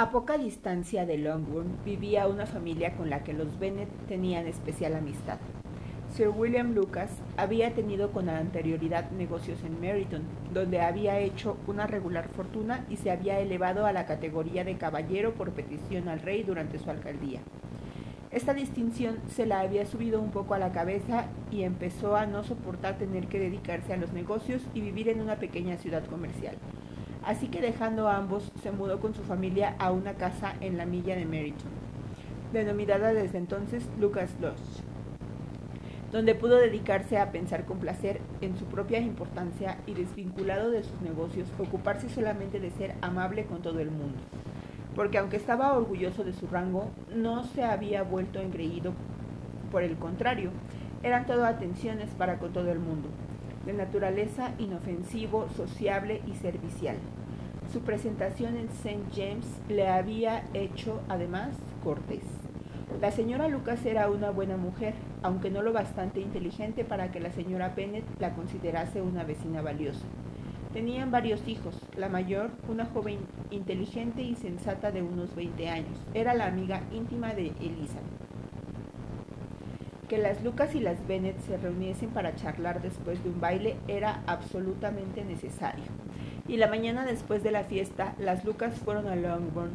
[0.00, 4.94] A poca distancia de Longbourn vivía una familia con la que los Bennet tenían especial
[4.94, 5.36] amistad.
[6.16, 10.22] Sir William Lucas había tenido con anterioridad negocios en Meryton,
[10.54, 15.34] donde había hecho una regular fortuna y se había elevado a la categoría de caballero
[15.34, 17.40] por petición al rey durante su alcaldía.
[18.30, 22.42] Esta distinción se la había subido un poco a la cabeza y empezó a no
[22.42, 26.56] soportar tener que dedicarse a los negocios y vivir en una pequeña ciudad comercial.
[27.22, 30.86] Así que dejando a ambos, se mudó con su familia a una casa en la
[30.86, 31.70] milla de Meryton,
[32.52, 34.82] denominada desde entonces Lucas Lodge,
[36.12, 41.00] donde pudo dedicarse a pensar con placer en su propia importancia y desvinculado de sus
[41.00, 44.18] negocios, ocuparse solamente de ser amable con todo el mundo
[44.94, 48.92] porque aunque estaba orgulloso de su rango, no se había vuelto engreído.
[49.70, 50.50] Por el contrario,
[51.02, 53.08] eran todo atenciones para con todo el mundo,
[53.64, 56.96] de naturaleza inofensivo, sociable y servicial.
[57.72, 58.98] Su presentación en St.
[59.14, 61.50] James le había hecho, además,
[61.84, 62.24] cortés.
[63.00, 67.30] La señora Lucas era una buena mujer, aunque no lo bastante inteligente para que la
[67.30, 70.04] señora Bennett la considerase una vecina valiosa.
[70.72, 71.78] Tenían varios hijos.
[71.96, 73.18] La mayor, una joven
[73.52, 78.02] inteligente y sensata de unos 20 años, era la amiga íntima de Elizabeth.
[80.08, 84.24] Que las Lucas y las Bennet se reuniesen para charlar después de un baile era
[84.26, 85.84] absolutamente necesario.
[86.50, 89.70] Y la mañana después de la fiesta, las Lucas fueron a Longbourn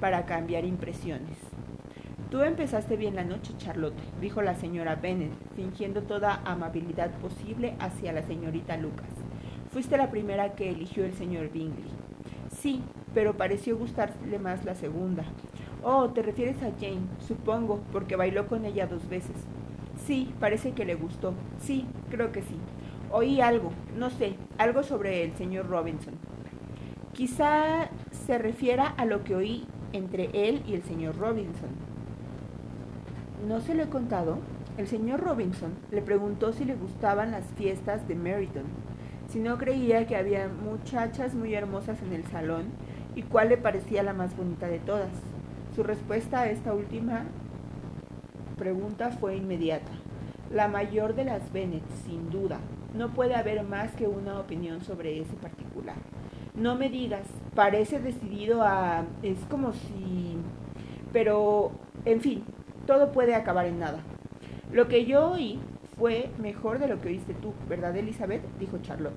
[0.00, 1.36] para cambiar impresiones.
[2.30, 8.14] Tú empezaste bien la noche, Charlotte, dijo la señora Bennet, fingiendo toda amabilidad posible hacia
[8.14, 9.10] la señorita Lucas.
[9.70, 11.90] Fuiste la primera que eligió el señor Bingley.
[12.50, 12.80] Sí,
[13.12, 15.24] pero pareció gustarle más la segunda.
[15.82, 19.36] Oh, te refieres a Jane, supongo, porque bailó con ella dos veces.
[20.06, 21.34] Sí, parece que le gustó.
[21.60, 22.56] Sí, creo que sí.
[23.16, 26.14] Oí algo, no sé, algo sobre el señor Robinson.
[27.12, 31.70] Quizá se refiera a lo que oí entre él y el señor Robinson.
[33.46, 34.38] ¿No se lo he contado?
[34.78, 38.64] El señor Robinson le preguntó si le gustaban las fiestas de Meryton
[39.28, 42.66] si no creía que había muchachas muy hermosas en el salón
[43.14, 45.10] y cuál le parecía la más bonita de todas.
[45.76, 47.26] Su respuesta a esta última
[48.56, 49.92] pregunta fue inmediata.
[50.52, 52.58] La mayor de las Bennet, sin duda.
[52.94, 55.96] No puede haber más que una opinión sobre ese particular.
[56.54, 59.04] No me digas, parece decidido a...
[59.22, 60.36] es como si...
[61.12, 61.72] pero,
[62.04, 62.44] en fin,
[62.86, 63.98] todo puede acabar en nada.
[64.72, 65.58] Lo que yo oí
[65.98, 68.42] fue mejor de lo que oíste tú, ¿verdad, Elizabeth?
[68.58, 69.14] dijo Charlotte.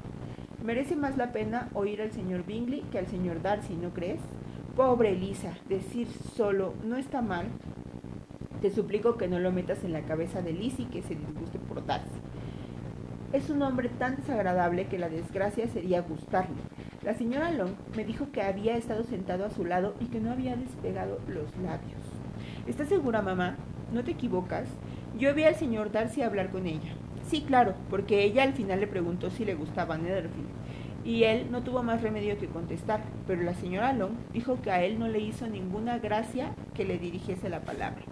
[0.64, 4.20] Merece más la pena oír al señor Bingley que al señor Darcy, ¿no crees?
[4.76, 7.46] Pobre Elisa, decir solo no está mal.
[8.62, 11.86] Te suplico que no lo metas en la cabeza de Lizzie que se disguste por
[11.86, 12.20] Darcy.
[13.34, 16.56] Es un hombre tan desagradable que la desgracia sería gustarle.
[17.04, 20.32] La señora Long me dijo que había estado sentado a su lado y que no
[20.32, 22.02] había despegado los labios.
[22.68, 23.58] ¿Estás segura, mamá?
[23.92, 24.70] ¿No te equivocas?
[25.20, 26.94] Yo vi al señor Darcy hablar con ella.
[27.30, 30.48] Sí, claro, porque ella al final le preguntó si le gustaba Netherfield.
[31.04, 34.84] Y él no tuvo más remedio que contestar, pero la señora Long dijo que a
[34.86, 38.04] él no le hizo ninguna gracia que le dirigiese la palabra.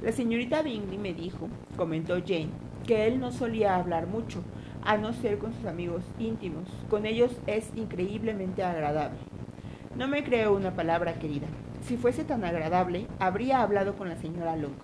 [0.00, 2.48] La señorita Bingley me dijo, comentó Jane,
[2.82, 4.42] que él no solía hablar mucho,
[4.84, 6.68] a no ser con sus amigos íntimos.
[6.90, 9.18] Con ellos es increíblemente agradable.
[9.96, 11.46] No me creo una palabra, querida.
[11.82, 14.74] Si fuese tan agradable, habría hablado con la señora Long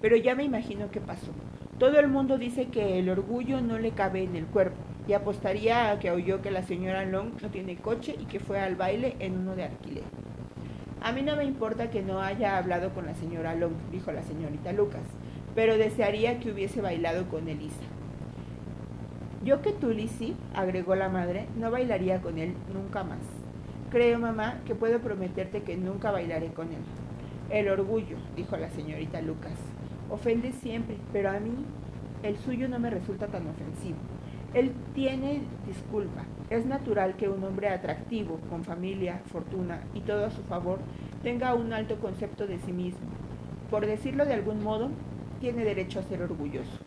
[0.00, 1.32] pero ya me imagino qué pasó.
[1.78, 4.76] Todo el mundo dice que el orgullo no le cabe en el cuerpo
[5.08, 8.60] y apostaría a que oyó que la señora Long no tiene coche y que fue
[8.60, 10.04] al baile en uno de alquiler.
[11.02, 14.22] A mí no me importa que no haya hablado con la señora Long, dijo la
[14.22, 15.00] señorita Lucas,
[15.54, 17.82] pero desearía que hubiese bailado con Elisa.
[19.44, 23.20] Yo que tú, Lizzie, agregó la madre, no bailaría con él nunca más.
[23.90, 26.82] Creo, mamá, que puedo prometerte que nunca bailaré con él.
[27.48, 29.58] El orgullo, dijo la señorita Lucas.
[30.10, 31.52] Ofende siempre, pero a mí
[32.22, 33.96] el suyo no me resulta tan ofensivo.
[34.52, 36.24] Él tiene disculpa.
[36.50, 40.80] Es natural que un hombre atractivo, con familia, fortuna y todo a su favor,
[41.22, 43.08] tenga un alto concepto de sí mismo.
[43.70, 44.90] Por decirlo de algún modo,
[45.40, 46.78] tiene derecho a ser orgulloso.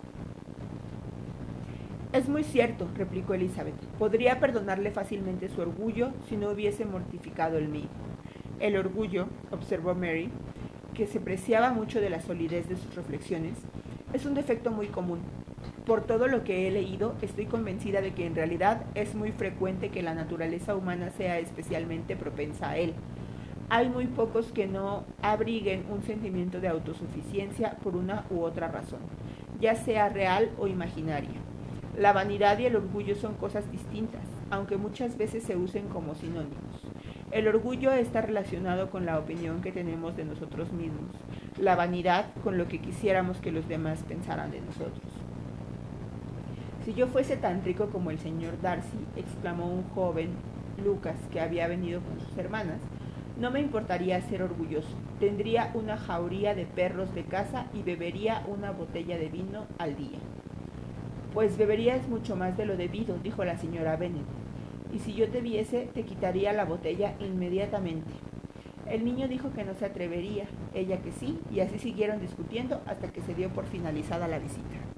[2.13, 3.73] Es muy cierto, replicó Elizabeth.
[3.97, 7.87] Podría perdonarle fácilmente su orgullo si no hubiese mortificado el mío.
[8.59, 10.29] El orgullo, observó Mary,
[10.93, 13.57] que se preciaba mucho de la solidez de sus reflexiones,
[14.13, 15.19] es un defecto muy común.
[15.85, 19.89] Por todo lo que he leído, estoy convencida de que en realidad es muy frecuente
[19.89, 22.93] que la naturaleza humana sea especialmente propensa a él.
[23.69, 28.99] Hay muy pocos que no abriguen un sentimiento de autosuficiencia por una u otra razón,
[29.59, 31.39] ya sea real o imaginaria.
[31.97, 36.83] La vanidad y el orgullo son cosas distintas, aunque muchas veces se usen como sinónimos.
[37.31, 41.15] El orgullo está relacionado con la opinión que tenemos de nosotros mismos,
[41.57, 45.11] la vanidad con lo que quisiéramos que los demás pensaran de nosotros.
[46.85, 50.31] Si yo fuese tan rico como el señor Darcy, exclamó un joven
[50.83, 52.81] Lucas que había venido con sus hermanas,
[53.37, 54.95] no me importaría ser orgulloso.
[55.19, 60.19] Tendría una jauría de perros de casa y bebería una botella de vino al día.
[61.33, 64.23] Pues beberías mucho más de lo debido, dijo la señora Bennet.
[64.93, 68.13] Y si yo te viese, te quitaría la botella inmediatamente.
[68.87, 70.45] El niño dijo que no se atrevería,
[70.75, 74.75] ella que sí, y así siguieron discutiendo hasta que se dio por finalizada la visita.